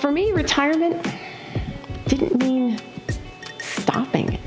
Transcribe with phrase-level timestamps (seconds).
[0.00, 1.06] for me, retirement
[2.06, 2.80] didn't mean
[3.58, 4.38] stopping,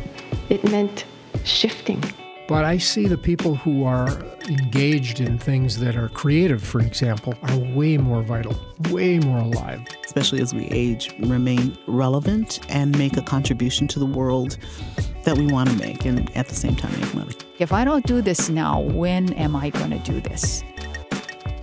[0.50, 1.06] it meant
[1.44, 2.04] shifting.
[2.48, 4.10] But I see the people who are
[4.50, 8.56] engaged in things that are creative, for example, are way more vital,
[8.90, 9.82] way more alive.
[10.04, 14.58] Especially as we age, remain relevant and make a contribution to the world
[15.24, 17.34] that we want to make, and at the same time, make money.
[17.60, 20.64] If I don't do this now, when am I going to do this?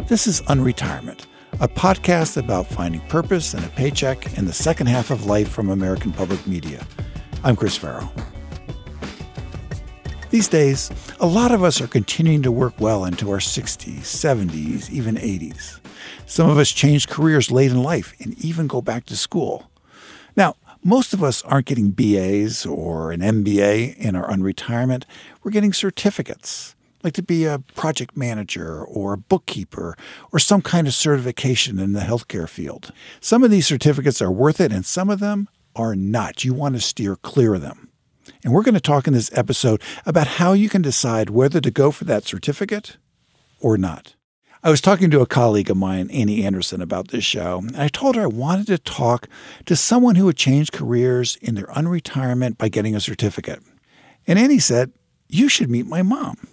[0.07, 1.27] This is Unretirement,
[1.61, 5.69] a podcast about finding purpose and a paycheck in the second half of life from
[5.69, 6.87] American Public Media.
[7.45, 8.11] I'm Chris Farrell.
[10.31, 14.89] These days, a lot of us are continuing to work well into our 60s, 70s,
[14.89, 15.81] even 80s.
[16.25, 19.71] Some of us change careers late in life and even go back to school.
[20.37, 25.05] Now, most of us aren't getting BAs or an MBA in our unretirement.
[25.43, 29.97] We're getting certificates, like to be a project manager or a bookkeeper
[30.33, 32.93] or some kind of certification in the healthcare field.
[33.21, 36.45] Some of these certificates are worth it and some of them are not.
[36.45, 37.89] You want to steer clear of them.
[38.45, 41.71] And we're going to talk in this episode about how you can decide whether to
[41.71, 42.97] go for that certificate
[43.61, 44.15] or not.
[44.63, 47.89] I was talking to a colleague of mine, Annie Anderson, about this show, and I
[47.89, 49.27] told her I wanted to talk
[49.65, 53.63] to someone who had changed careers in their unretirement by getting a certificate.
[54.27, 54.93] And Annie said,
[55.29, 56.47] You should meet my mom.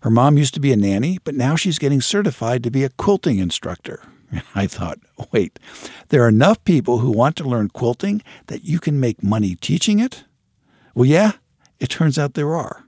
[0.00, 2.90] Her mom used to be a nanny, but now she's getting certified to be a
[2.90, 4.02] quilting instructor.
[4.54, 4.98] I thought,
[5.32, 5.58] wait,
[6.08, 9.98] there are enough people who want to learn quilting that you can make money teaching
[9.98, 10.24] it?
[10.94, 11.32] Well, yeah,
[11.78, 12.84] it turns out there are.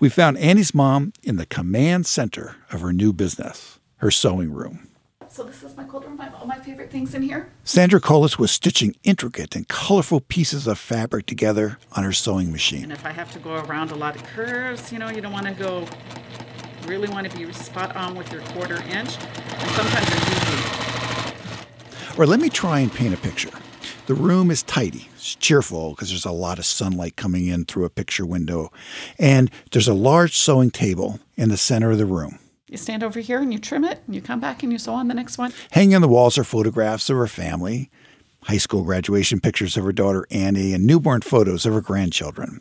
[0.00, 4.88] We found Annie's mom in the command center of her new business, her sewing room.
[5.28, 6.18] So this is my quilt room.
[6.18, 7.52] I have all my favorite things in here.
[7.62, 12.84] Sandra Colas was stitching intricate and colorful pieces of fabric together on her sewing machine.
[12.84, 15.32] And if I have to go around a lot of curves, you know, you don't
[15.32, 15.86] want to go,
[16.86, 19.18] really want to be spot on with your quarter inch.
[19.18, 22.18] And sometimes it's easy.
[22.18, 23.50] Or let me try and paint a picture.
[24.06, 25.08] The room is tidy.
[25.14, 28.70] It's cheerful because there's a lot of sunlight coming in through a picture window.
[29.18, 32.38] And there's a large sewing table in the center of the room.
[32.68, 34.94] You stand over here and you trim it, and you come back and you sew
[34.94, 35.52] on the next one.
[35.72, 37.90] Hanging on the walls are photographs of her family,
[38.44, 42.60] high school graduation pictures of her daughter Annie, and newborn photos of her grandchildren.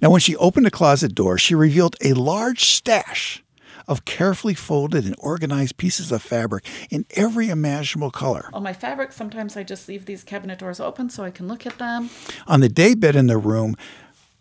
[0.00, 3.42] Now, when she opened the closet door, she revealed a large stash
[3.88, 8.50] of carefully folded and organized pieces of fabric in every imaginable color.
[8.52, 11.66] All my fabrics, sometimes I just leave these cabinet doors open so I can look
[11.66, 12.10] at them.
[12.46, 13.74] On the daybed in the room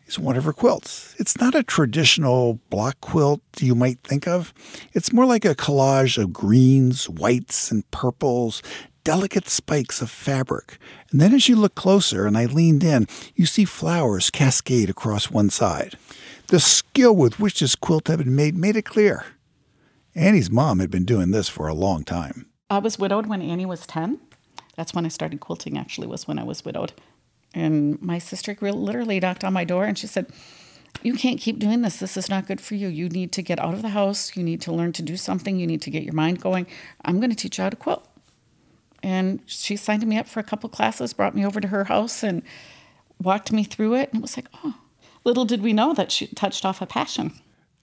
[0.05, 1.15] is one of her quilts.
[1.17, 4.53] It's not a traditional block quilt you might think of.
[4.93, 8.61] It's more like a collage of greens, whites, and purples,
[9.03, 10.77] delicate spikes of fabric.
[11.11, 15.31] And then as you look closer and I leaned in, you see flowers cascade across
[15.31, 15.95] one side.
[16.47, 19.25] The skill with which this quilt had been made made it clear.
[20.17, 22.47] Annie's mom had been doing this for a long time.
[22.71, 24.19] I was widowed when Annie was 10.
[24.75, 26.91] That's when I started quilting, actually, was when I was widowed.
[27.53, 30.25] And my sister literally knocked on my door and she said,
[31.03, 31.97] You can't keep doing this.
[31.97, 32.87] This is not good for you.
[32.87, 34.35] You need to get out of the house.
[34.35, 35.59] You need to learn to do something.
[35.59, 36.65] You need to get your mind going.
[37.05, 38.07] I'm going to teach you how to quilt.
[39.03, 42.23] And she signed me up for a couple classes, brought me over to her house,
[42.23, 42.41] and
[43.21, 44.09] walked me through it.
[44.09, 44.73] And it was like, Oh,
[45.23, 47.33] little did we know that she touched off a passion.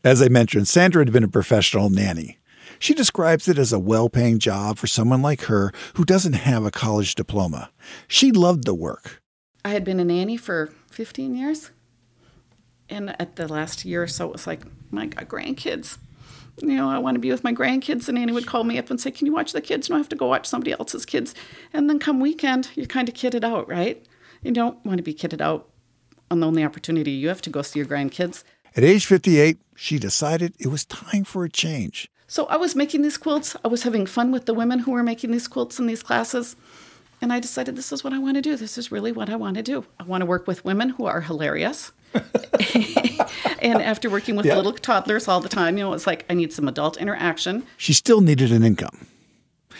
[0.04, 2.36] As I mentioned, Sandra had been a professional nanny.
[2.78, 6.66] She describes it as a well paying job for someone like her who doesn't have
[6.66, 7.70] a college diploma.
[8.06, 9.22] She loved the work.
[9.64, 11.70] I had been a nanny for 15 years.
[12.90, 14.60] And at the last year or so, it was like,
[14.90, 15.96] my God, grandkids.
[16.60, 18.06] You know, I want to be with my grandkids.
[18.06, 19.88] And Annie would call me up and say, Can you watch the kids?
[19.88, 21.34] You don't have to go watch somebody else's kids.
[21.72, 24.04] And then come weekend, you're kind of kidded out, right?
[24.42, 25.70] You don't want to be kidded out
[26.30, 28.44] on the only opportunity you have to go see your grandkids.
[28.76, 32.10] At age 58, she decided it was time for a change.
[32.26, 33.54] So I was making these quilts.
[33.64, 36.56] I was having fun with the women who were making these quilts in these classes.
[37.22, 38.56] And I decided this is what I want to do.
[38.56, 39.84] This is really what I want to do.
[40.00, 41.92] I want to work with women who are hilarious.
[43.60, 44.56] and after working with yeah.
[44.56, 47.64] little toddlers all the time, you know, it's like I need some adult interaction.
[47.76, 49.06] She still needed an income.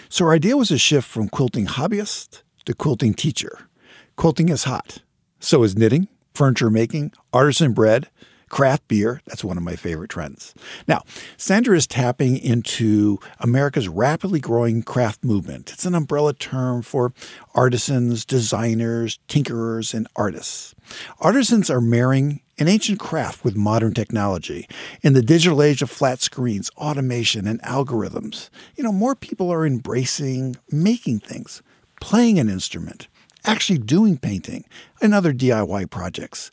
[0.08, 3.66] So her idea was a shift from quilting hobbyist to quilting teacher.
[4.14, 5.02] Quilting is hot.
[5.40, 8.08] So is knitting, furniture making, artisan bread,
[8.54, 9.20] craft beer.
[9.26, 10.54] That's one of my favorite trends.
[10.86, 11.02] Now,
[11.36, 15.72] Sandra is tapping into America's rapidly growing craft movement.
[15.72, 17.12] It's an umbrella term for
[17.56, 20.72] artisans, designers, tinkerers, and artists.
[21.18, 24.68] Artisans are marrying an ancient craft with modern technology.
[25.02, 29.66] In the digital age of flat screens, automation, and algorithms, you know, more people are
[29.66, 31.60] embracing making things,
[32.00, 33.08] playing an instrument,
[33.44, 34.64] actually doing painting
[35.02, 36.52] and other DIY projects.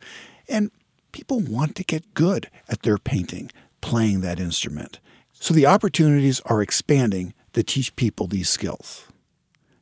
[0.49, 0.71] And
[1.11, 4.99] people want to get good at their painting, playing that instrument.
[5.33, 9.07] So the opportunities are expanding to teach people these skills.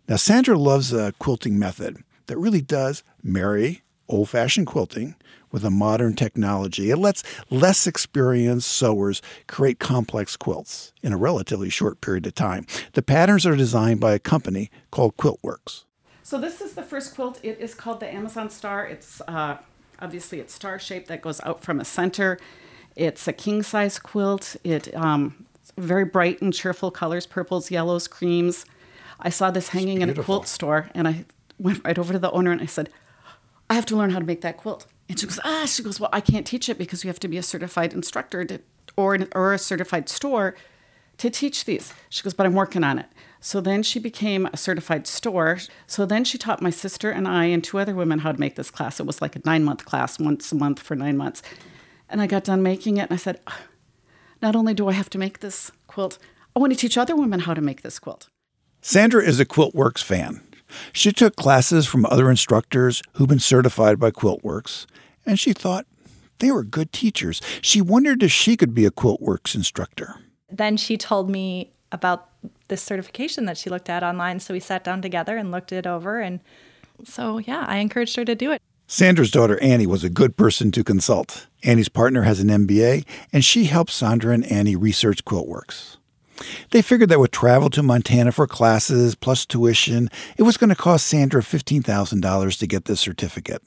[0.08, 5.16] Now, Sandra loves a quilting method that really does marry old fashioned quilting
[5.52, 6.90] with a modern technology.
[6.90, 12.66] It lets less experienced sewers create complex quilts in a relatively short period of time.
[12.94, 15.86] The patterns are designed by a company called Quiltworx.
[16.24, 17.40] So this is the first quilt.
[17.44, 18.86] It is called the Amazon Star.
[18.86, 19.58] It's uh,
[20.02, 22.40] obviously it's star shaped that goes out from a center.
[22.96, 24.56] It's a king size quilt.
[24.64, 25.46] It um,
[25.78, 28.66] very bright and cheerful colors, purples, yellows, creams.
[29.20, 31.26] I saw this hanging in a quilt store, and I
[31.58, 32.90] went right over to the owner and I said,
[33.70, 36.00] "I have to learn how to make that quilt." And she goes, "Ah," she goes,
[36.00, 38.62] "Well, I can't teach it because you have to be a certified instructor to,
[38.96, 40.56] or or a certified store
[41.18, 43.08] to teach these." She goes, "But I'm working on it."
[43.42, 45.60] So then she became a certified store.
[45.88, 48.56] So then she taught my sister and I and two other women how to make
[48.56, 49.00] this class.
[49.00, 51.42] It was like a nine month class, once a month for nine months.
[52.10, 53.60] And I got done making it and I said, ah,
[54.42, 56.18] not only do I have to make this quilt,
[56.56, 58.28] I want to teach other women how to make this quilt.
[58.82, 60.42] Sandra is a Quiltworx fan.
[60.94, 64.86] She took classes from other instructors who've been certified by Quiltworx,
[65.26, 65.86] and she thought
[66.40, 67.42] they were good teachers.
[67.62, 70.16] She wondered if she could be a Quiltworx instructor.
[70.50, 72.29] Then she told me about
[72.68, 74.40] this certification that she looked at online.
[74.40, 76.20] So we sat down together and looked it over.
[76.20, 76.40] And
[77.04, 78.62] so, yeah, I encouraged her to do it.
[78.88, 81.48] Sandra's daughter Annie was a good person to consult.
[81.64, 85.98] Annie's partner has an MBA, and she helped Sandra and Annie research Quiltworx.
[86.72, 90.76] They figured that with travel to Montana for classes plus tuition, it was going to
[90.76, 93.62] cost Sandra $15,000 to get this certificate.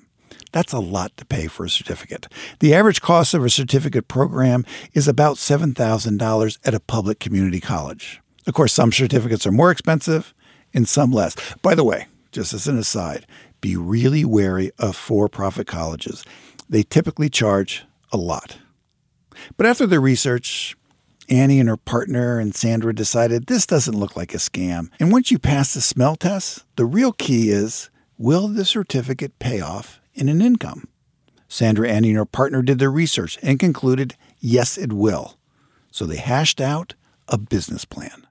[0.53, 2.27] That's a lot to pay for a certificate.
[2.61, 8.21] The average cost of a certificate program is about $7,000 at a public community college.
[8.47, 10.35] Of course, some certificates are more expensive
[10.75, 11.37] and some less.
[11.63, 13.27] By the way, just as an aside,
[13.61, 16.25] be really wary of for profit colleges.
[16.69, 18.59] They typically charge a lot.
[19.57, 20.77] But after their research,
[21.29, 24.91] Annie and her partner and Sandra decided this doesn't look like a scam.
[24.99, 29.61] And once you pass the smell test, the real key is will the certificate pay
[29.61, 30.89] off in an income?
[31.49, 35.39] Sandra, Annie, and her partner did their research and concluded yes, it will.
[35.91, 36.95] So they hashed out
[37.29, 38.27] a business plan.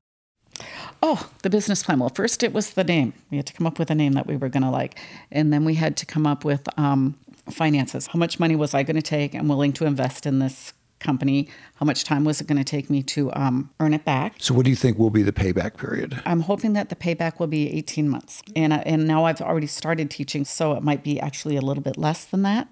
[1.03, 1.99] Oh, the business plan.
[1.99, 3.13] Well, first it was the name.
[3.31, 4.99] We had to come up with a name that we were going to like.
[5.31, 7.17] And then we had to come up with um,
[7.49, 8.07] finances.
[8.07, 11.49] How much money was I going to take and willing to invest in this company?
[11.75, 14.35] How much time was it going to take me to um, earn it back?
[14.37, 16.21] So, what do you think will be the payback period?
[16.25, 18.41] I'm hoping that the payback will be 18 months.
[18.55, 21.83] And, uh, and now I've already started teaching, so it might be actually a little
[21.83, 22.67] bit less than that.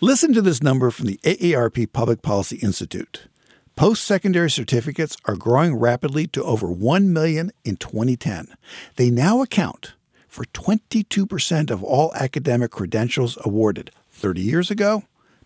[0.00, 3.28] Listen to this number from the AARP Public Policy Institute.
[3.76, 8.54] Post secondary certificates are growing rapidly to over 1 million in 2010.
[8.96, 9.92] They now account
[10.26, 13.90] for 22% of all academic credentials awarded.
[14.12, 15.02] 30 years ago,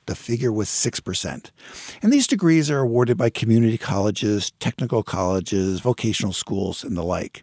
[0.06, 1.50] the figure was 6%.
[2.02, 7.42] And these degrees are awarded by community colleges, technical colleges, vocational schools, and the like.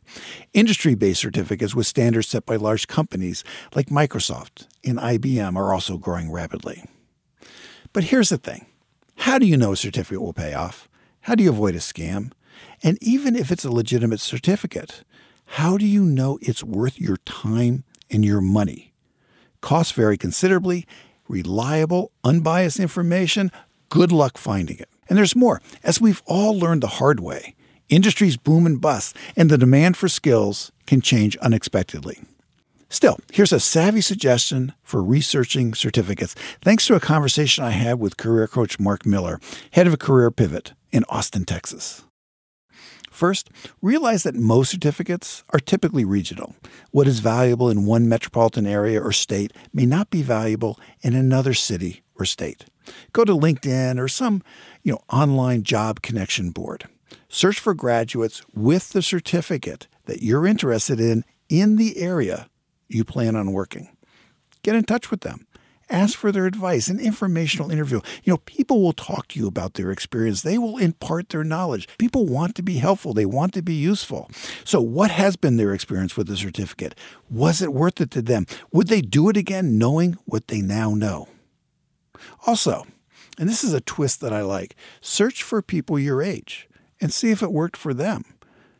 [0.53, 3.43] Industry based certificates with standards set by large companies
[3.75, 6.85] like Microsoft and IBM are also growing rapidly.
[7.91, 8.67] But here's the thing
[9.17, 10.87] how do you know a certificate will pay off?
[11.21, 12.31] How do you avoid a scam?
[12.83, 15.03] And even if it's a legitimate certificate,
[15.45, 18.93] how do you know it's worth your time and your money?
[19.61, 20.85] Costs vary considerably.
[21.27, 23.51] Reliable, unbiased information,
[23.89, 24.89] good luck finding it.
[25.09, 25.61] And there's more.
[25.83, 27.55] As we've all learned the hard way,
[27.89, 32.19] industries boom and bust, and the demand for skills can change unexpectedly.
[32.89, 38.15] Still, here's a savvy suggestion for researching certificates, thanks to a conversation I had with
[38.15, 39.41] career coach Marc Miller,
[39.71, 42.05] head of career pivot in Austin, Texas.
[43.11, 43.49] First,
[43.81, 46.55] realize that most certificates are typically regional.
[46.91, 51.53] What is valuable in one metropolitan area or state may not be valuable in another
[51.53, 52.65] city or state.
[53.11, 54.43] Go to LinkedIn or some,
[54.83, 56.85] you know, online job connection board.
[57.27, 62.47] Search for graduates with the certificate that you're interested in in the area
[62.87, 63.89] you plan on working.
[64.63, 65.47] Get in touch with them.
[65.89, 68.01] Ask for their advice, an informational interview.
[68.23, 70.41] You know, people will talk to you about their experience.
[70.41, 71.87] They will impart their knowledge.
[71.97, 74.29] People want to be helpful, they want to be useful.
[74.65, 76.93] So, what has been their experience with the certificate?
[77.29, 78.45] Was it worth it to them?
[78.73, 81.29] Would they do it again knowing what they now know?
[82.45, 82.85] Also,
[83.37, 86.67] and this is a twist that I like search for people your age
[86.99, 88.25] and see if it worked for them.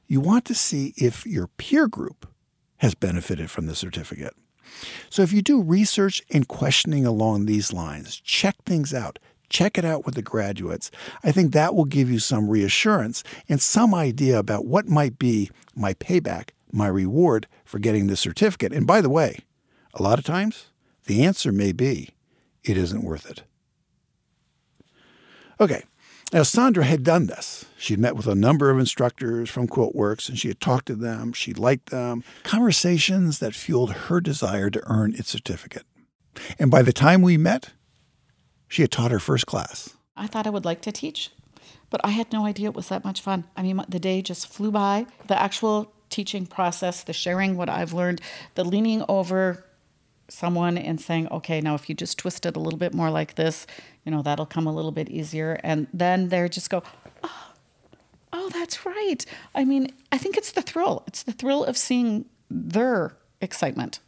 [0.07, 2.27] You want to see if your peer group
[2.77, 4.35] has benefited from the certificate.
[5.09, 9.19] So if you do research and questioning along these lines, check things out.
[9.49, 10.91] Check it out with the graduates.
[11.23, 15.49] I think that will give you some reassurance and some idea about what might be
[15.73, 18.73] my payback, my reward for getting the certificate.
[18.73, 19.39] And by the way,
[19.93, 20.67] a lot of times
[21.05, 22.09] the answer may be
[22.63, 23.43] it isn't worth it.
[25.59, 25.83] Okay,
[26.33, 27.65] Now, Sandra had done this.
[27.77, 31.31] She'd met with a number of instructors from Quiltworx and she had talked to them.
[31.31, 32.23] She liked them.
[32.43, 35.85] Conversations that fueled her desire to earn its certificate.
[36.59, 37.69] And by the time we met,
[38.67, 39.95] she had taught her first class.
[40.17, 41.31] I thought I would like to teach,
[41.89, 43.45] but I had no idea it was that much fun.
[43.55, 45.05] I mean, the day just flew by.
[45.27, 48.21] The actual teaching process, the sharing what I've learned,
[48.55, 49.63] the leaning over
[50.29, 53.35] someone and saying, okay, now if you just twist it a little bit more like
[53.35, 53.65] this,
[54.03, 55.59] you know, that'll come a little bit easier.
[55.63, 56.83] And then they just go,
[57.23, 57.53] oh,
[58.33, 59.25] oh, that's right.
[59.55, 61.03] I mean, I think it's the thrill.
[61.07, 63.99] It's the thrill of seeing their excitement.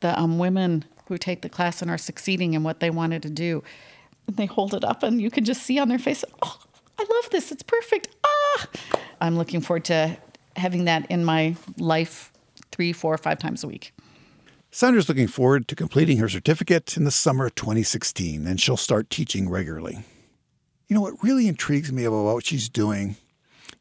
[0.00, 3.30] The um, women who take the class and are succeeding in what they wanted to
[3.30, 3.62] do.
[4.26, 6.58] And they hold it up and you can just see on their face, oh,
[6.98, 7.50] I love this.
[7.50, 8.08] It's perfect.
[8.24, 8.66] Ah,
[9.20, 10.16] I'm looking forward to
[10.56, 12.32] having that in my life
[12.72, 13.92] three, four, five times a week.
[14.78, 19.10] Sandra's looking forward to completing her certificate in the summer of 2016, and she'll start
[19.10, 20.04] teaching regularly.
[20.86, 23.16] You know, what really intrigues me about what she's doing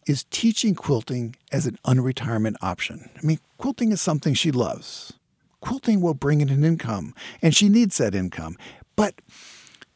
[0.07, 3.11] is teaching quilting as an unretirement option.
[3.15, 5.13] I mean, quilting is something she loves.
[5.61, 7.13] Quilting will bring in an income,
[7.43, 8.57] and she needs that income.
[8.95, 9.21] But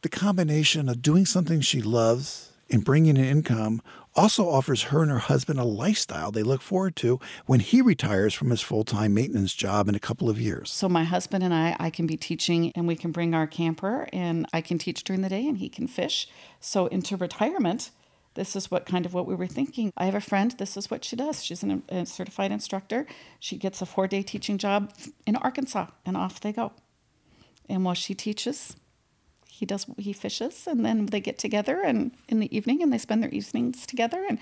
[0.03, 3.81] the combination of doing something she loves and bringing in income
[4.15, 8.33] also offers her and her husband a lifestyle they look forward to when he retires
[8.33, 10.69] from his full time maintenance job in a couple of years.
[10.71, 14.07] So, my husband and I, I can be teaching and we can bring our camper
[14.11, 16.27] and I can teach during the day and he can fish.
[16.59, 17.91] So, into retirement,
[18.33, 19.91] this is what kind of what we were thinking.
[19.97, 21.43] I have a friend, this is what she does.
[21.43, 23.05] She's an, a certified instructor.
[23.39, 24.93] She gets a four day teaching job
[25.25, 26.71] in Arkansas and off they go.
[27.69, 28.75] And while she teaches,
[29.61, 32.97] he does he fishes and then they get together and in the evening and they
[32.97, 34.39] spend their evenings together and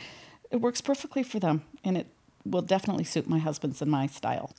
[0.50, 2.08] it works perfectly for them and it
[2.46, 4.54] will definitely suit my husband's and my style.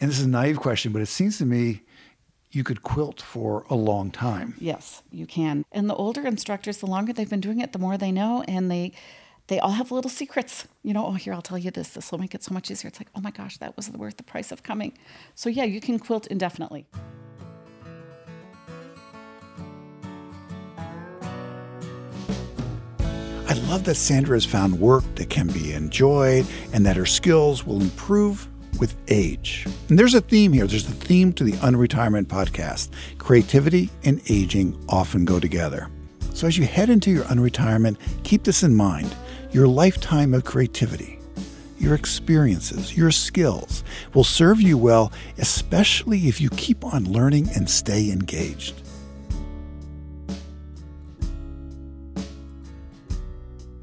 [0.00, 1.82] And this is a naive question, but it seems to me
[2.50, 4.54] you could quilt for a long time.
[4.58, 5.66] Yes, you can.
[5.70, 8.70] And the older instructors, the longer they've been doing it, the more they know and
[8.70, 8.92] they
[9.48, 10.66] they all have little secrets.
[10.82, 11.90] You know, oh here I'll tell you this.
[11.90, 12.88] This will make it so much easier.
[12.88, 14.96] It's like, oh my gosh, that was worth the price of coming.
[15.34, 16.86] So yeah, you can quilt indefinitely.
[23.54, 27.64] I love that Sandra has found work that can be enjoyed and that her skills
[27.64, 28.48] will improve
[28.80, 29.64] with age.
[29.88, 30.66] And there's a theme here.
[30.66, 32.88] There's a theme to the Unretirement podcast.
[33.18, 35.88] Creativity and aging often go together.
[36.32, 39.14] So as you head into your unretirement, keep this in mind.
[39.52, 41.20] Your lifetime of creativity,
[41.78, 43.84] your experiences, your skills
[44.14, 48.83] will serve you well, especially if you keep on learning and stay engaged.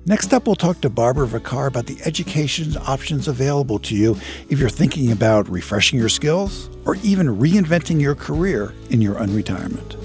[0.03, 4.17] Next up, we'll talk to Barbara Vacarr about the education options available to you
[4.49, 9.95] if you're thinking about refreshing your skills or even reinventing your career in your unretirement.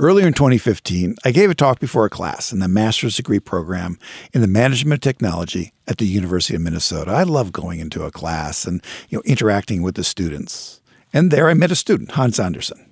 [0.00, 3.98] Earlier in 2015, I gave a talk before a class in the master's degree program
[4.32, 7.10] in the management of technology at the University of Minnesota.
[7.10, 10.80] I love going into a class and you know interacting with the students.
[11.12, 12.90] And there I met a student, Hans Anderson,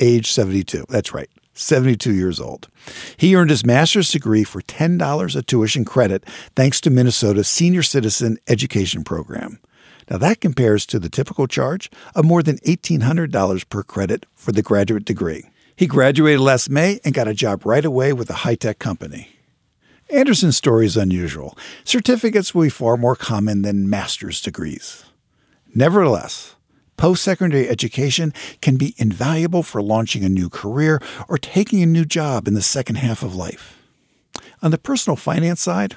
[0.00, 0.86] age 72.
[0.88, 1.30] That's right.
[1.52, 2.66] 72 years old.
[3.16, 6.24] He earned his master's degree for $10 a tuition credit
[6.56, 9.60] thanks to Minnesota's Senior Citizen Education Program.
[10.10, 14.62] Now, that compares to the typical charge of more than $1,800 per credit for the
[14.62, 15.44] graduate degree.
[15.78, 19.36] He graduated last May and got a job right away with a high tech company.
[20.10, 21.56] Anderson's story is unusual.
[21.84, 25.04] Certificates will be far more common than master's degrees.
[25.72, 26.56] Nevertheless,
[26.96, 32.04] post secondary education can be invaluable for launching a new career or taking a new
[32.04, 33.80] job in the second half of life.
[34.60, 35.94] On the personal finance side,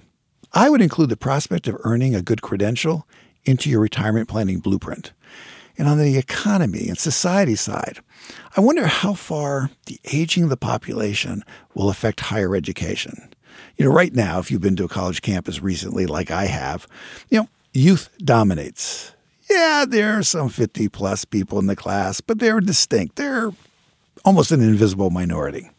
[0.54, 3.08] I would include the prospect of earning a good credential
[3.46, 5.12] into your retirement planning blueprint.
[5.78, 8.00] And on the economy and society side,
[8.56, 13.34] I wonder how far the aging of the population will affect higher education.
[13.78, 16.88] You know, right now, if you've been to a college campus recently, like I have,
[17.30, 19.14] you know, youth dominates.
[19.50, 23.16] Yeah, there are some 50 plus people in the class, but they're distinct.
[23.16, 23.52] They're
[24.24, 25.70] almost an invisible minority,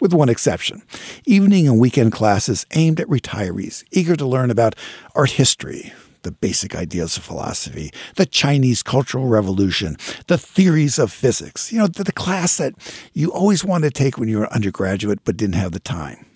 [0.00, 0.82] with one exception
[1.24, 4.74] evening and weekend classes aimed at retirees eager to learn about
[5.14, 5.92] art history,
[6.22, 11.72] the basic ideas of philosophy, the Chinese Cultural Revolution, the theories of physics.
[11.72, 12.74] You know, the, the class that
[13.12, 16.26] you always wanted to take when you were an undergraduate but didn't have the time.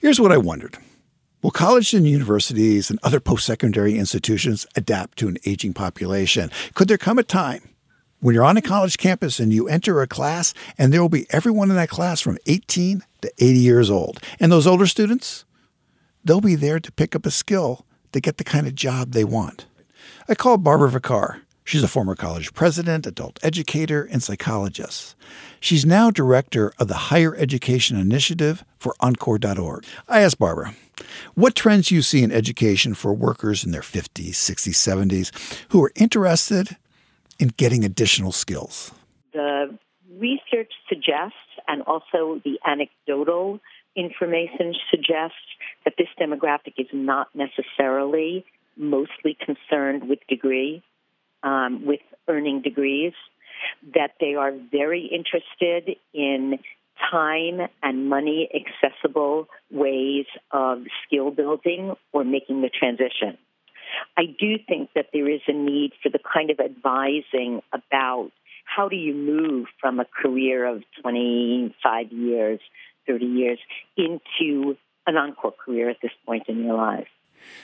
[0.00, 0.78] Here's what I wondered.
[1.42, 6.50] Will colleges and universities and other post secondary institutions adapt to an aging population?
[6.74, 7.68] Could there come a time
[8.20, 11.26] when you're on a college campus and you enter a class and there will be
[11.30, 14.20] everyone in that class from 18 to 80 years old?
[14.38, 15.44] And those older students,
[16.24, 19.24] they'll be there to pick up a skill they get the kind of job they
[19.24, 19.66] want.
[20.28, 21.40] I called Barbara Vacarr.
[21.64, 25.14] She's a former college president, adult educator, and psychologist.
[25.60, 29.84] She's now director of the Higher Education Initiative for Encore.org.
[30.08, 30.74] I asked Barbara,
[31.34, 35.30] what trends do you see in education for workers in their 50s, 60s, 70s
[35.68, 36.76] who are interested
[37.38, 38.92] in getting additional skills?
[39.32, 39.78] The
[40.18, 41.36] research suggests,
[41.68, 43.60] and also the anecdotal
[43.96, 45.36] information suggests,
[45.84, 48.44] that this demographic is not necessarily
[48.76, 50.82] mostly concerned with degree,
[51.42, 53.12] um, with earning degrees,
[53.94, 56.58] that they are very interested in
[57.10, 63.36] time and money accessible ways of skill building or making the transition.
[64.16, 68.30] I do think that there is a need for the kind of advising about
[68.64, 72.60] how do you move from a career of 25 years,
[73.06, 73.58] 30 years
[73.96, 77.08] into an encore career at this point in your life.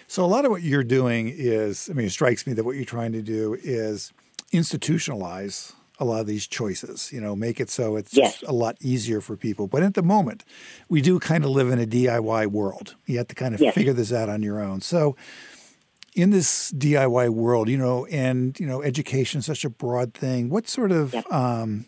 [0.07, 2.75] So, a lot of what you're doing is, I mean, it strikes me that what
[2.76, 4.12] you're trying to do is
[4.52, 8.40] institutionalize a lot of these choices, you know, make it so it's yes.
[8.40, 9.66] just a lot easier for people.
[9.66, 10.45] But at the moment,
[10.88, 12.95] we do kind of live in a DIY world.
[13.07, 13.75] You have to kind of yes.
[13.75, 14.80] figure this out on your own.
[14.80, 15.16] So,
[16.14, 20.50] in this DIY world, you know, and you know, education is such a broad thing.
[20.50, 21.30] What sort of yep.
[21.33, 21.87] um,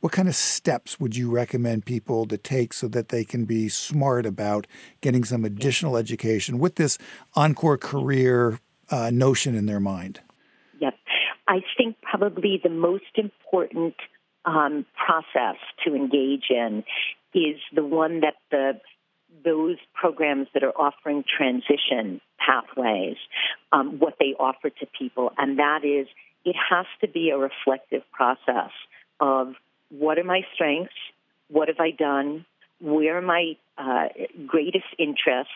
[0.00, 3.68] what kind of steps would you recommend people to take so that they can be
[3.68, 4.66] smart about
[5.00, 6.98] getting some additional education with this
[7.34, 8.58] encore career
[8.90, 10.20] uh, notion in their mind?
[10.80, 10.94] Yep.
[11.48, 13.94] I think probably the most important
[14.44, 16.84] um, process to engage in
[17.34, 18.80] is the one that the
[19.44, 23.16] those programs that are offering transition pathways,
[23.72, 26.06] um, what they offer to people, and that is
[26.44, 28.70] it has to be a reflective process
[29.20, 29.54] of
[29.98, 30.94] what are my strengths,
[31.48, 32.46] what have I done,
[32.80, 34.08] where are my uh,
[34.46, 35.52] greatest interests,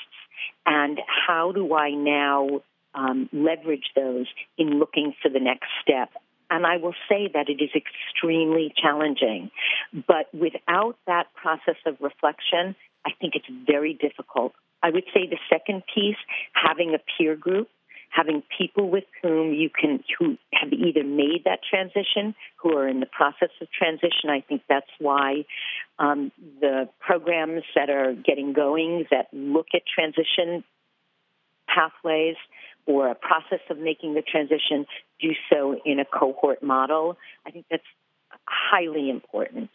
[0.67, 2.61] and how do I now
[2.95, 4.27] um, leverage those
[4.59, 6.11] in looking for the next step.
[6.49, 9.51] And I will say that it is extremely challenging.
[9.93, 14.53] But without that process of reflection, I think it's very difficult.
[14.83, 16.17] I would say the second piece,
[16.53, 17.69] having a peer group,
[18.17, 23.01] having people with whom you can, who have either made that transition, who are in
[23.01, 24.31] the process of transition.
[24.31, 25.45] I think that's why
[25.99, 30.65] um, the programs that are getting going that look at transition
[31.69, 32.37] pathways
[32.87, 34.87] or a process of making the transition
[35.21, 37.19] do so in a cohort model.
[37.47, 37.83] I think that's
[38.47, 39.69] highly important.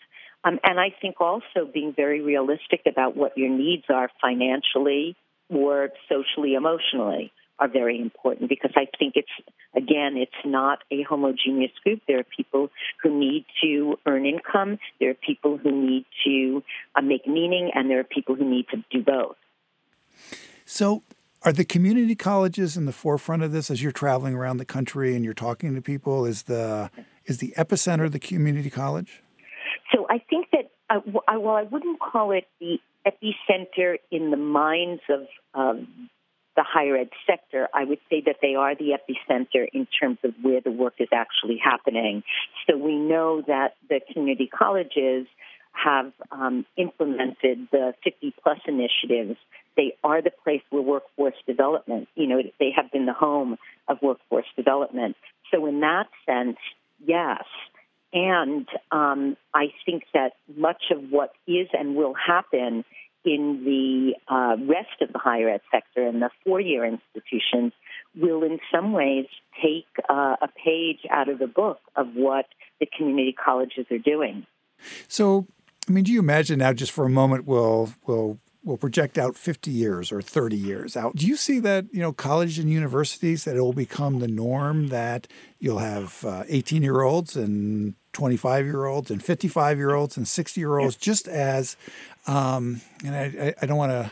[0.43, 5.15] Um, and I think also being very realistic about what your needs are financially
[5.49, 9.31] or socially, emotionally are very important because I think it's,
[9.75, 12.01] again, it's not a homogeneous group.
[12.07, 12.69] There are people
[13.03, 16.63] who need to earn income, there are people who need to
[16.95, 19.35] uh, make meaning, and there are people who need to do both.
[20.65, 21.03] So,
[21.43, 25.15] are the community colleges in the forefront of this as you're traveling around the country
[25.15, 26.25] and you're talking to people?
[26.25, 26.91] Is the
[27.25, 29.23] is the epicenter the community college?
[29.93, 35.01] So I think that uh, while I wouldn't call it the epicenter in the minds
[35.09, 35.21] of
[35.53, 36.09] um,
[36.55, 40.33] the higher ed sector, I would say that they are the epicenter in terms of
[40.41, 42.23] where the work is actually happening.
[42.69, 45.27] So we know that the community colleges
[45.71, 49.37] have um, implemented the 50 plus initiatives
[49.77, 53.97] they are the place where workforce development, you know, they have been the home of
[54.01, 55.15] workforce development.
[55.51, 56.57] So in that sense,
[57.05, 57.43] yes.
[58.13, 62.83] And um, I think that much of what is and will happen
[63.23, 67.73] in the uh, rest of the higher ed sector and the four-year institutions
[68.15, 69.25] will in some ways
[69.61, 72.45] take uh, a page out of the book of what
[72.79, 74.45] the community colleges are doing.
[75.07, 75.45] So,
[75.87, 79.35] I mean, do you imagine now, just for a moment, we'll, we'll we'll project out
[79.35, 81.15] 50 years or 30 years out.
[81.15, 84.89] Do you see that, you know, colleges and universities that it will become the norm
[84.89, 85.27] that
[85.59, 90.27] you'll have 18 uh, year olds and 25 year olds and 55 year olds and
[90.27, 91.77] 60 year olds, just as,
[92.27, 94.11] um, and I, I don't want to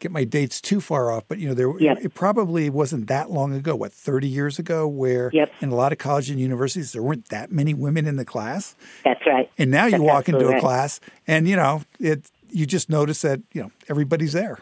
[0.00, 1.98] get my dates too far off, but you know, there yep.
[2.00, 5.52] it probably wasn't that long ago, what 30 years ago, where yep.
[5.60, 8.74] in a lot of colleges and universities there weren't that many women in the class.
[9.04, 9.50] That's right.
[9.58, 10.60] And now That's you walk into a right.
[10.60, 14.58] class, and you know, it you just notice that you know everybody's there.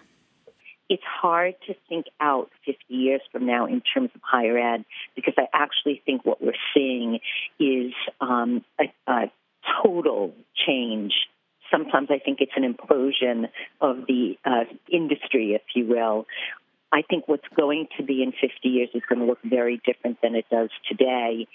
[0.89, 5.35] It's hard to think out 50 years from now in terms of higher ed because
[5.37, 7.21] I actually think what we're seeing
[7.61, 9.31] is um, a, a
[9.83, 10.33] total
[10.67, 11.13] change
[11.71, 13.49] sometimes I think it's an implosion
[13.81, 16.27] of the uh, industry, if you will.
[16.93, 20.21] I think what's going to be in 50 years is going to look very different
[20.23, 21.47] than it does today.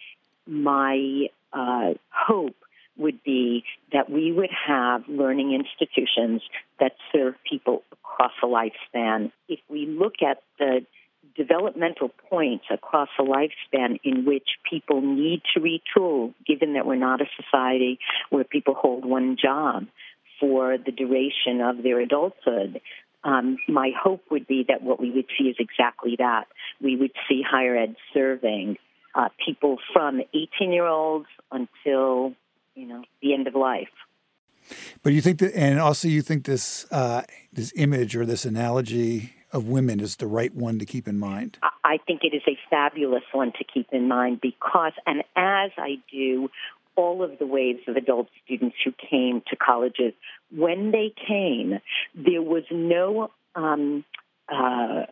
[0.46, 2.56] My uh, hope
[2.98, 6.42] would be that we would have learning institutions
[6.80, 9.32] that serve people across a lifespan.
[9.48, 10.86] If we look at the
[11.36, 17.22] developmental points across a lifespan in which people need to retool, given that we're not
[17.22, 19.86] a society where people hold one job
[20.40, 22.82] for the duration of their adulthood.
[23.24, 26.46] Um, my hope would be that what we would see is exactly that.
[26.82, 28.78] We would see higher ed serving
[29.16, 32.34] uh, people from 18 year olds until
[32.76, 33.90] you know the end of life.
[35.02, 39.34] But you think that, and also you think this uh, this image or this analogy
[39.52, 41.58] of women is the right one to keep in mind.
[41.84, 45.98] I think it is a fabulous one to keep in mind because, and as I
[46.12, 46.50] do
[46.96, 50.14] all of the waves of adult students who came to colleges,
[50.50, 51.80] when they came,
[52.16, 54.06] there was no um,
[54.50, 55.06] uh,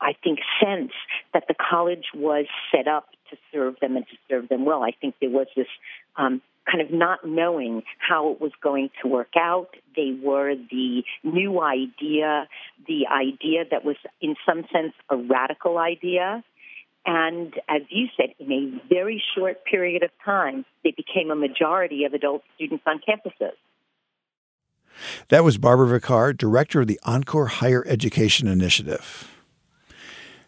[0.00, 0.92] I think, sense
[1.34, 4.82] that the college was set up to serve them and to serve them well.
[4.82, 5.66] I think there was this
[6.16, 9.70] um, kind of not knowing how it was going to work out.
[9.96, 12.48] They were the new idea,
[12.86, 16.44] the idea that was, in some sense, a radical idea.
[17.06, 22.04] And as you said, in a very short period of time, they became a majority
[22.04, 23.52] of adult students on campuses.
[25.28, 29.40] That was Barbara Vacarr, director of the Encore Higher Education Initiative.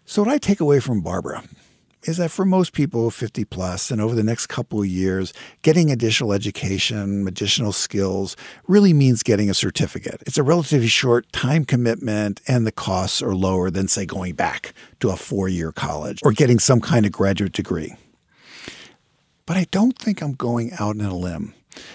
[0.05, 1.45] So, what I take away from Barbara
[2.05, 5.91] is that for most people 50 plus and over the next couple of years, getting
[5.91, 8.37] additional education, additional skills
[8.67, 10.23] really means getting a certificate.
[10.27, 14.75] It's a relatively short time commitment and the costs are lower than, say, going back
[15.01, 17.95] to a four year college or getting some kind of graduate degree.
[19.47, 21.55] But I don't think I'm going out on a limb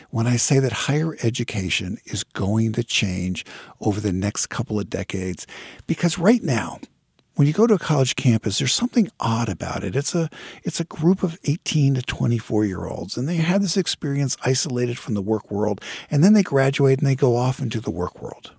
[0.10, 3.46] when I say that higher education is going to change
[3.82, 5.46] over the next couple of decades
[5.86, 6.80] because right now,
[7.38, 9.95] when you go to a college campus, there's something odd about it.
[9.95, 10.28] It's a
[10.63, 14.97] it's a group of 18 to 24 year olds, and they have this experience isolated
[14.97, 18.21] from the work world, and then they graduate and they go off into the work
[18.21, 18.54] world.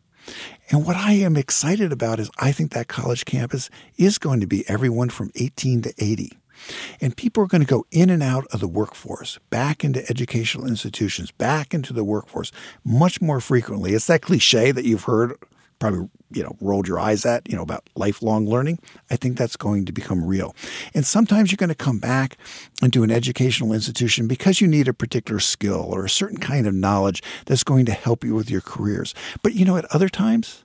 [0.70, 4.46] And what I am excited about is I think that college campus is going to
[4.46, 6.38] be everyone from 18 to 80.
[7.00, 10.66] And people are going to go in and out of the workforce, back into educational
[10.66, 12.52] institutions, back into the workforce
[12.84, 13.94] much more frequently.
[13.94, 15.34] It's that cliche that you've heard
[15.78, 18.78] probably you know rolled your eyes at you know about lifelong learning
[19.10, 20.54] i think that's going to become real
[20.94, 22.36] and sometimes you're going to come back
[22.82, 26.74] into an educational institution because you need a particular skill or a certain kind of
[26.74, 30.64] knowledge that's going to help you with your careers but you know at other times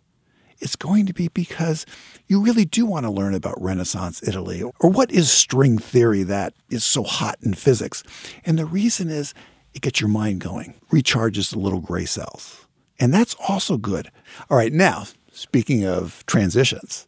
[0.60, 1.86] it's going to be because
[2.28, 6.54] you really do want to learn about Renaissance Italy or what is string theory that
[6.70, 8.02] is so hot in physics.
[8.46, 9.34] And the reason is
[9.74, 12.66] it gets your mind going, recharges the little gray cells.
[13.00, 14.10] And that's also good.
[14.50, 17.08] All right, now, speaking of transitions,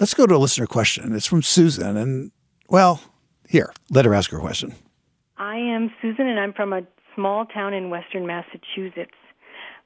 [0.00, 1.14] let's go to a listener question.
[1.14, 1.96] It's from Susan.
[1.96, 2.30] And,
[2.68, 3.02] well,
[3.48, 4.74] here, let her ask her question.
[5.36, 6.82] I am Susan, and I'm from a
[7.14, 9.12] small town in western Massachusetts.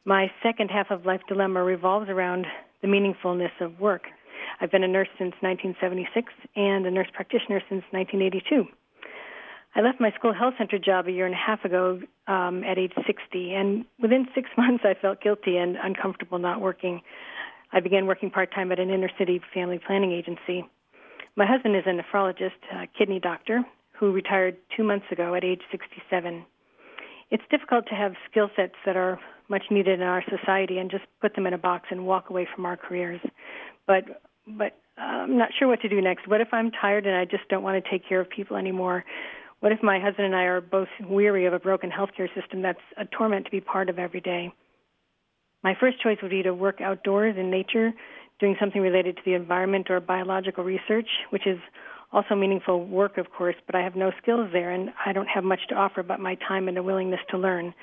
[0.05, 2.47] My second half of life dilemma revolves around
[2.83, 4.03] the meaningfulness of work.
[4.61, 8.67] I've been a nurse since 1976 and a nurse practitioner since 1982.
[9.75, 12.77] I left my school health center job a year and a half ago um, at
[12.77, 17.03] age 60, and within six months I felt guilty and uncomfortable not working.
[17.73, 20.65] I began working part time at an inner city family planning agency.
[21.37, 25.61] My husband is a nephrologist, a kidney doctor, who retired two months ago at age
[25.71, 26.45] 67.
[27.31, 31.05] It's difficult to have skill sets that are much needed in our society and just
[31.21, 33.21] put them in a box and walk away from our careers.
[33.87, 36.27] But but uh, I'm not sure what to do next.
[36.27, 39.05] What if I'm tired and I just don't want to take care of people anymore?
[39.61, 42.81] What if my husband and I are both weary of a broken healthcare system that's
[42.97, 44.53] a torment to be part of every day?
[45.63, 47.93] My first choice would be to work outdoors in nature,
[48.39, 51.59] doing something related to the environment or biological research, which is
[52.13, 55.45] also meaningful work, of course, but I have no skills there and I don't have
[55.45, 57.75] much to offer but my time and a willingness to learn.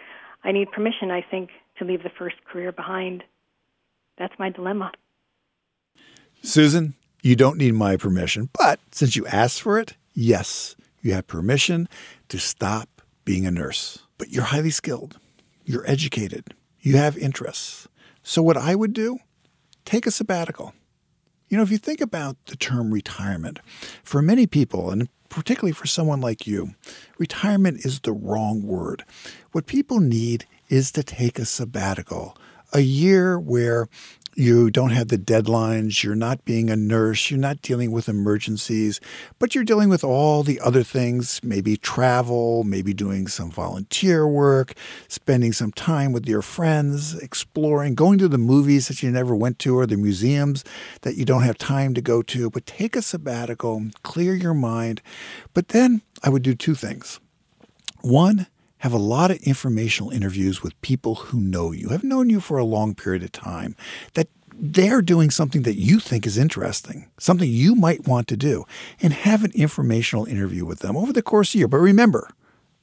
[0.43, 3.23] I need permission, I think, to leave the first career behind.
[4.17, 4.91] That's my dilemma.
[6.41, 11.27] Susan, you don't need my permission, but since you asked for it, yes, you have
[11.27, 11.87] permission
[12.29, 13.99] to stop being a nurse.
[14.17, 15.19] But you're highly skilled,
[15.65, 16.53] you're educated,
[16.87, 17.89] you have interests.
[18.23, 19.19] So, what I would do,
[19.83, 20.73] take a sabbatical.
[21.49, 23.59] You know, if you think about the term retirement,
[24.03, 26.75] for many people, and particularly for someone like you,
[27.17, 29.03] retirement is the wrong word.
[29.51, 32.37] What people need is to take a sabbatical,
[32.71, 33.89] a year where
[34.37, 36.03] you don't have the deadlines.
[36.03, 37.31] You're not being a nurse.
[37.31, 39.01] You're not dealing with emergencies,
[39.39, 44.75] but you're dealing with all the other things maybe travel, maybe doing some volunteer work,
[45.07, 49.57] spending some time with your friends, exploring, going to the movies that you never went
[49.57, 50.63] to or the museums
[51.01, 52.51] that you don't have time to go to.
[52.51, 55.01] But take a sabbatical, clear your mind.
[55.55, 57.19] But then I would do two things.
[58.01, 58.45] One,
[58.79, 62.57] have a lot of informational interviews with people who know you, have known you for
[62.57, 63.75] a long period of time,
[64.13, 64.27] that
[64.59, 68.65] they're doing something that you think is interesting, something you might want to do,
[69.01, 71.67] and have an informational interview with them over the course of a year.
[71.67, 72.29] But remember,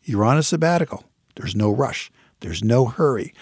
[0.03, 1.05] you're on a sabbatical.
[1.37, 2.13] There's no rush.
[2.41, 3.35] There's no hurry.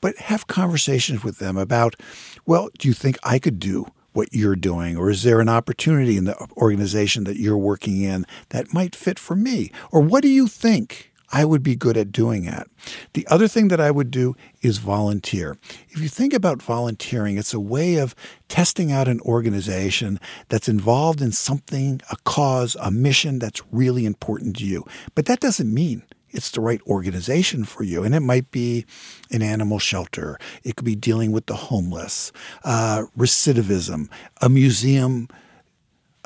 [0.00, 1.96] But have conversations with them about,
[2.44, 4.96] well, do you think I could do what you're doing?
[4.96, 9.18] Or is there an opportunity in the organization that you're working in that might fit
[9.18, 9.72] for me?
[9.90, 12.70] Or what do you think I would be good at doing it?
[13.12, 15.58] The other thing that I would do is volunteer.
[15.90, 18.14] If you think about volunteering, it's a way of
[18.48, 24.56] testing out an organization that's involved in something, a cause, a mission that's really important
[24.56, 24.84] to you.
[25.14, 28.04] But that doesn't mean it's the right organization for you.
[28.04, 28.84] And it might be
[29.30, 32.32] an animal shelter, it could be dealing with the homeless,
[32.64, 34.08] uh, recidivism,
[34.40, 35.28] a museum.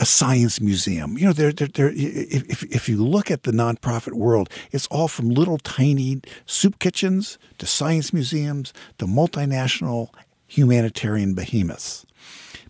[0.02, 1.16] A science museum.
[1.16, 5.06] You know, they're, they're, they're, if, if you look at the nonprofit world, it's all
[5.06, 10.08] from little tiny soup kitchens to science museums to multinational
[10.48, 12.04] humanitarian behemoths.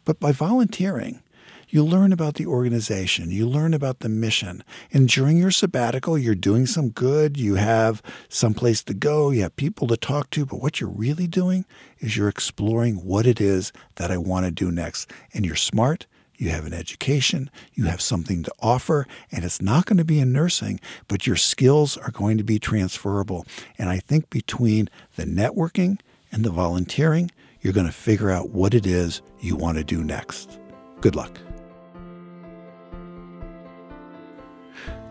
[0.05, 1.23] But by volunteering,
[1.71, 4.62] you learn about the organization, you learn about the mission.
[4.92, 9.40] And during your sabbatical, you're doing some good, you have some place to go, you
[9.40, 11.64] have people to talk to, but what you're really doing
[11.99, 15.11] is you're exploring what it is that I want to do next.
[15.33, 19.87] And you're smart, you have an education, you have something to offer, and it's not
[19.87, 23.47] going to be in nursing, but your skills are going to be transferable.
[23.79, 25.99] And I think between the networking
[26.31, 30.03] and the volunteering, you're going to figure out what it is you want to do
[30.03, 30.59] next.
[31.01, 31.38] Good luck.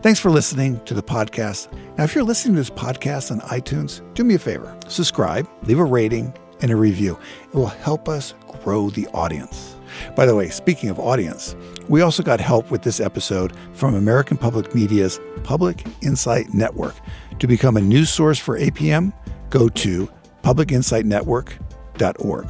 [0.02, 1.72] Thanks for listening to the podcast.
[1.96, 5.78] Now, if you're listening to this podcast on iTunes, do me a favor subscribe, leave
[5.78, 7.20] a rating, and a review.
[7.44, 9.76] It will help us grow the audience.
[10.16, 11.56] By the way, speaking of audience,
[11.90, 16.96] we also got help with this episode from American Public Media's Public Insight Network.
[17.40, 19.14] To become a news source for APM,
[19.50, 20.10] go to
[20.44, 22.48] publicinsightnetwork.org.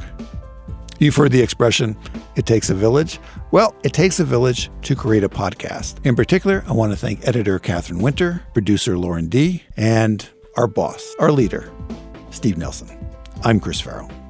[0.98, 1.96] You've heard the expression,
[2.36, 3.18] it takes a village.
[3.50, 6.04] Well, it takes a village to create a podcast.
[6.06, 11.14] In particular, I want to thank editor Catherine Winter, producer Lauren D., and our boss,
[11.18, 11.72] our leader,
[12.30, 12.88] Steve Nelson.
[13.42, 14.21] I'm Chris Farrell.